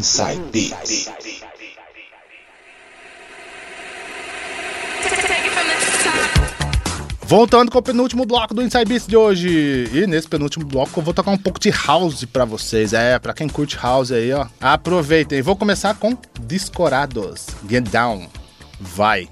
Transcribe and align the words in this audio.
Inside 0.00 0.40
Beats. 0.50 1.10
Voltando 7.20 7.70
com 7.70 7.78
o 7.78 7.82
penúltimo 7.82 8.24
bloco 8.24 8.54
do 8.54 8.62
Inside 8.62 8.86
Beats 8.86 9.06
de 9.06 9.14
hoje. 9.14 9.90
E 9.92 10.06
nesse 10.06 10.26
penúltimo 10.26 10.64
bloco 10.64 11.00
eu 11.00 11.04
vou 11.04 11.12
tocar 11.12 11.32
um 11.32 11.36
pouco 11.36 11.60
de 11.60 11.68
house 11.68 12.24
pra 12.24 12.46
vocês. 12.46 12.94
É, 12.94 13.18
pra 13.18 13.34
quem 13.34 13.46
curte 13.46 13.76
house 13.76 14.10
aí, 14.10 14.32
ó. 14.32 14.46
Aproveitem. 14.58 15.42
Vou 15.42 15.54
começar 15.54 15.94
com 15.94 16.16
Discorados. 16.46 17.48
Get 17.68 17.86
Down. 17.90 18.26
Vai. 18.80 19.28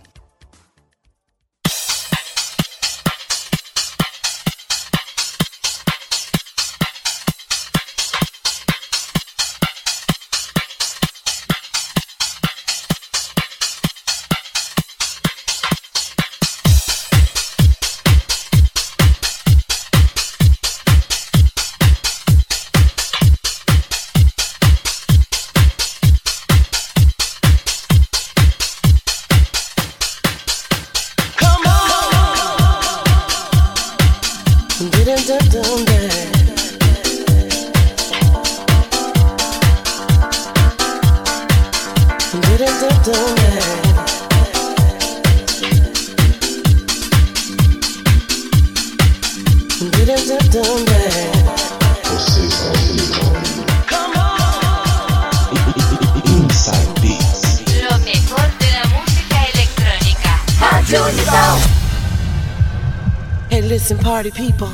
Listen, 63.68 64.04
party 64.04 64.30
people. 64.30 64.70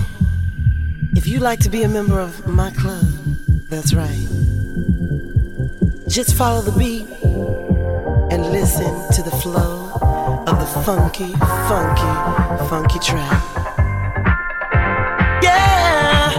If 1.15 1.27
you 1.27 1.39
like 1.39 1.61
to 1.61 1.69
be 1.69 1.83
a 1.83 1.89
member 1.89 2.19
of 2.19 2.49
my 2.49 2.71
club, 2.71 3.05
that's 3.69 3.93
right. 3.95 4.27
Just 6.09 6.35
follow 6.35 6.63
the 6.63 6.73
beat 6.77 7.74
listen 8.55 8.95
to 9.11 9.21
the 9.21 9.37
flow 9.43 9.91
of 10.47 10.57
the 10.61 10.83
funky, 10.85 11.33
funky, 11.69 12.13
funky 12.69 13.01
track. 13.01 13.43
Yeah, 15.43 16.31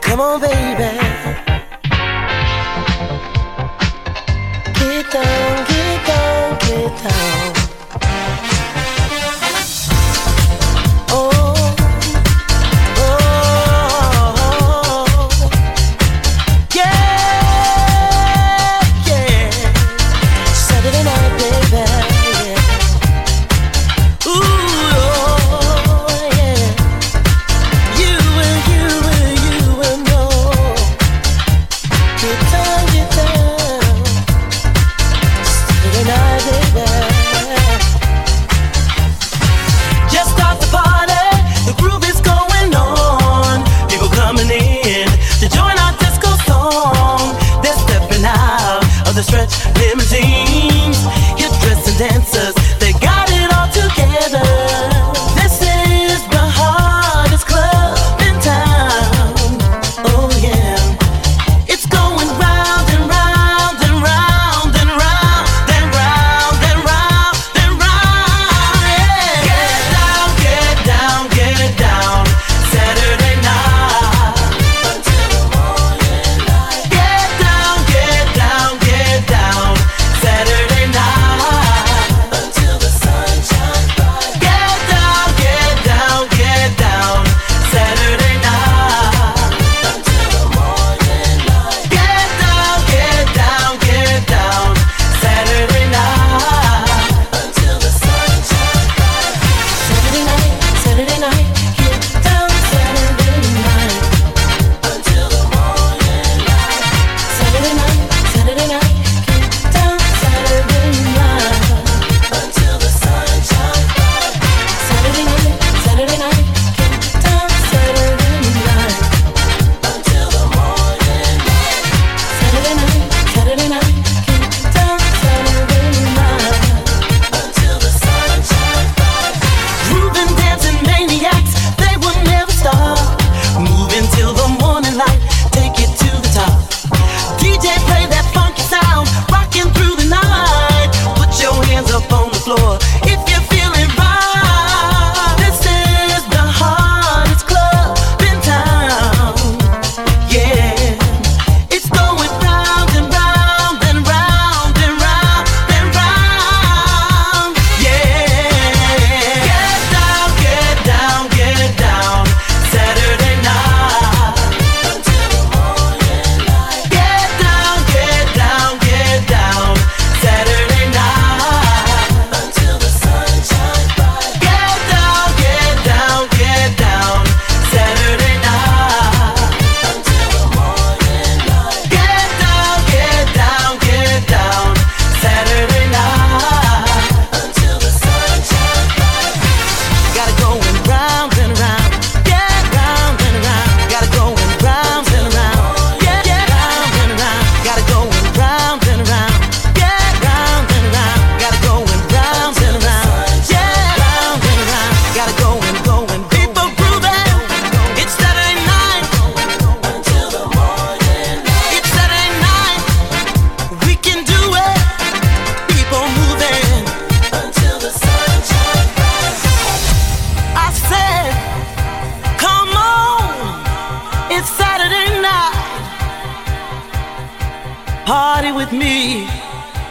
come 0.00 0.20
on, 0.20 0.40
baby. 0.40 0.98
Get 4.80 5.12
down, 5.12 5.64
get 5.68 6.06
down, 6.08 6.58
get 6.58 7.02
down. 7.02 7.63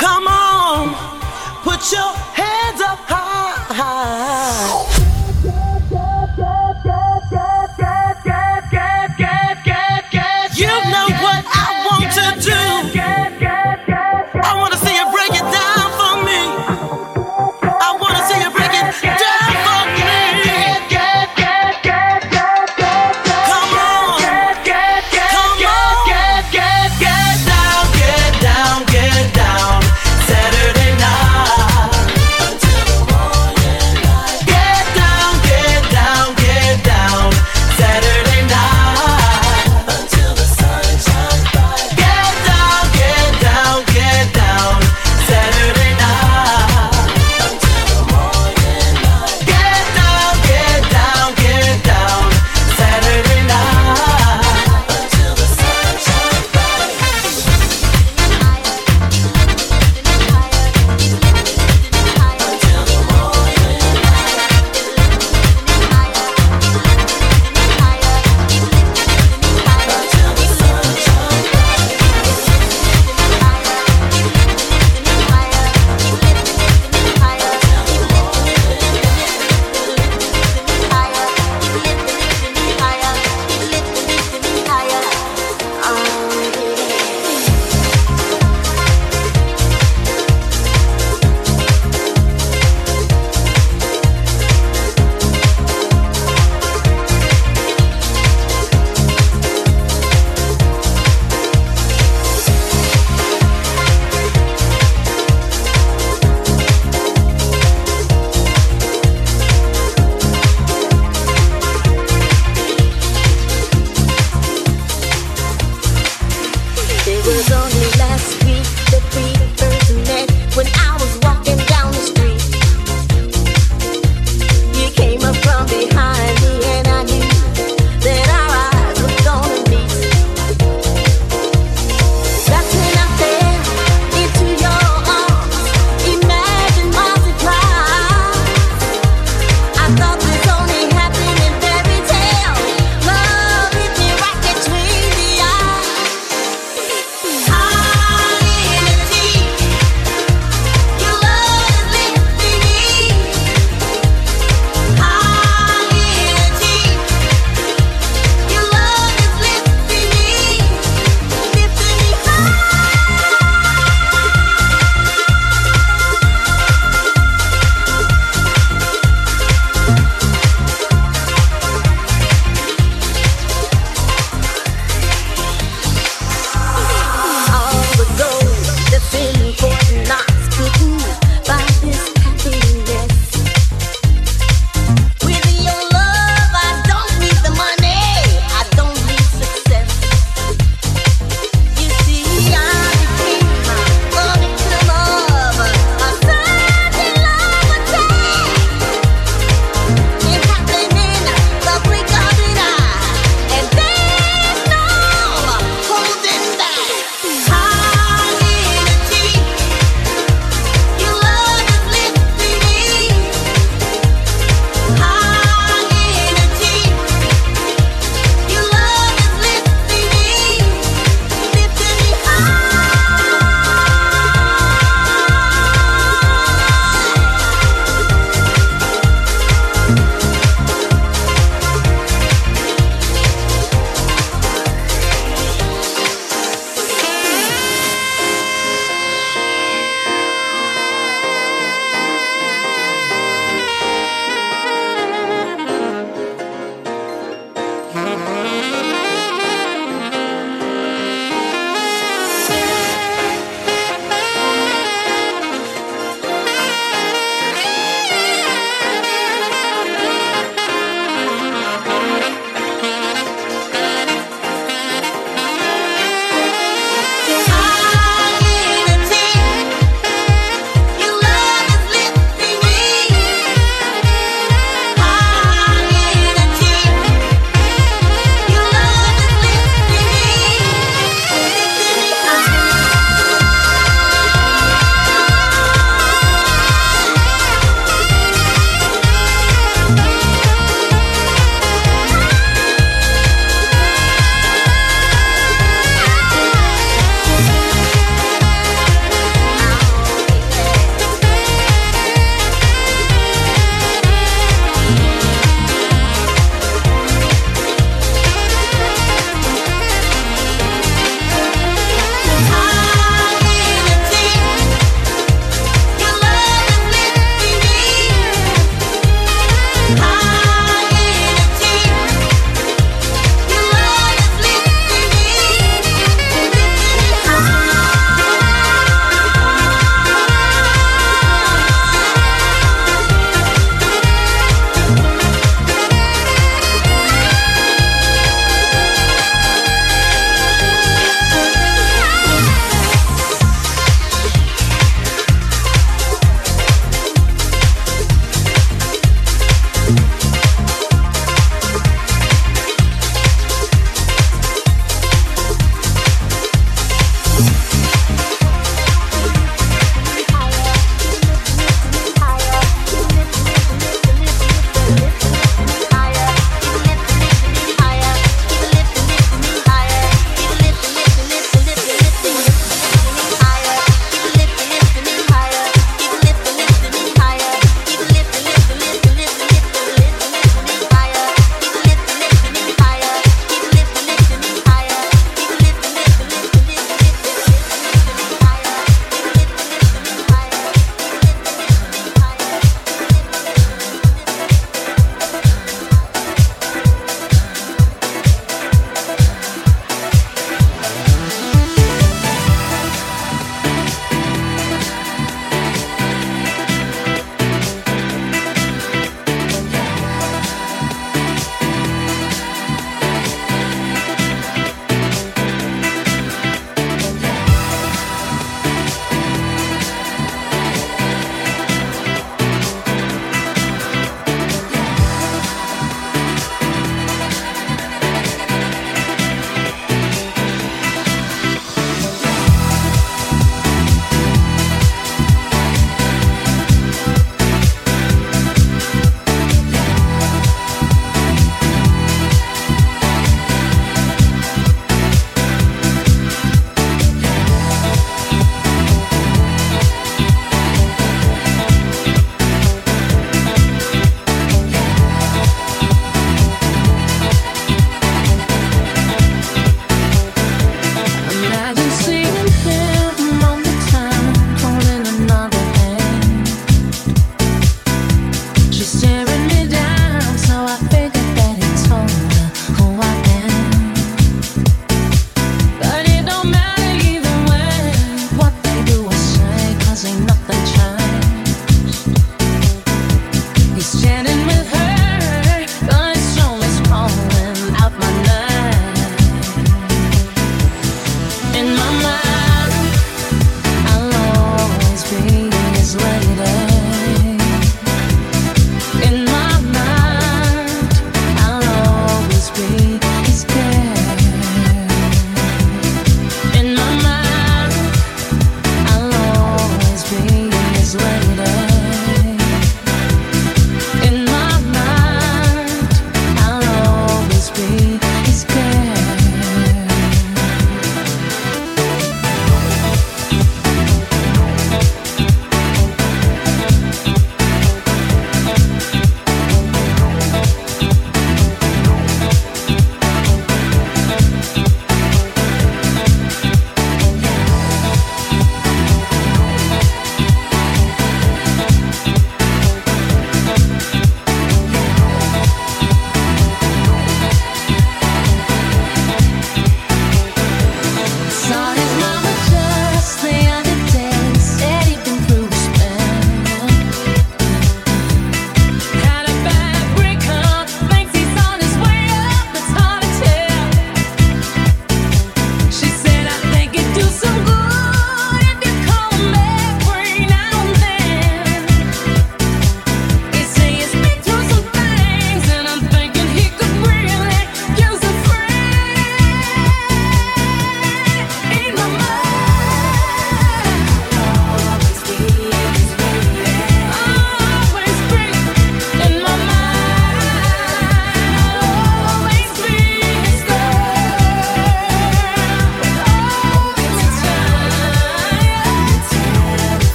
Come 0.00 0.26
on, 0.28 0.94
put 1.62 1.92
your 1.92 2.12
hands 2.32 2.49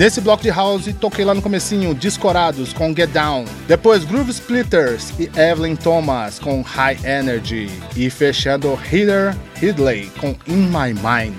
Nesse 0.00 0.18
bloco 0.18 0.42
de 0.42 0.48
house, 0.48 0.86
toquei 0.98 1.26
lá 1.26 1.34
no 1.34 1.42
comecinho 1.42 1.94
Discorados 1.94 2.72
com 2.72 2.96
Get 2.96 3.10
Down. 3.10 3.44
Depois 3.68 4.02
Groove 4.02 4.30
Splitters 4.30 5.12
e 5.18 5.24
Evelyn 5.38 5.76
Thomas 5.76 6.38
com 6.38 6.62
High 6.62 6.96
Energy. 7.04 7.68
E 7.94 8.08
fechando 8.08 8.78
Heather 8.90 9.36
Ridley 9.56 10.10
com 10.18 10.34
In 10.46 10.70
My 10.70 10.94
Mind. 10.94 11.36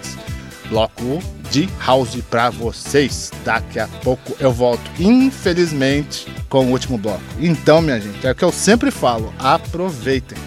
Bloco 0.70 1.18
de 1.50 1.68
house 1.84 2.22
pra 2.30 2.52
vocês. 2.52 3.32
Daqui 3.44 3.80
a 3.80 3.88
pouco 4.04 4.38
eu 4.40 4.52
volto, 4.52 4.84
infelizmente, 5.00 6.28
com 6.48 6.68
o 6.68 6.70
último 6.70 7.00
bloco. 7.00 7.24
Então, 7.40 7.82
minha 7.82 8.00
gente, 8.00 8.28
é 8.28 8.32
o 8.32 8.36
que 8.36 8.46
eu 8.46 8.52
sempre 8.52 8.92
falo: 8.92 9.34
aproveitem. 9.40 10.38